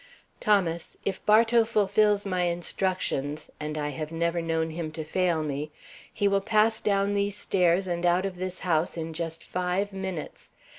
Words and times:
"Thomas, 0.39 0.97
if 1.05 1.23
Bartow 1.27 1.63
fulfils 1.63 2.25
my 2.25 2.45
instructions 2.45 3.51
and 3.59 3.77
I 3.77 3.89
have 3.89 4.11
never 4.11 4.41
know 4.41 4.61
him 4.67 4.91
to 4.93 5.03
fail 5.03 5.43
me 5.43 5.69
he 6.11 6.27
will 6.27 6.41
pass 6.41 6.81
down 6.81 7.13
these 7.13 7.37
stairs 7.37 7.85
and 7.85 8.03
out 8.03 8.25
of 8.25 8.37
this 8.37 8.61
house 8.61 8.97
in 8.97 9.13
just 9.13 9.43
five 9.43 9.93
minutes. 9.93 10.49